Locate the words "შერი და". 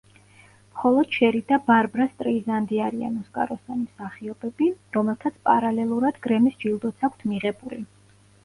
1.17-1.59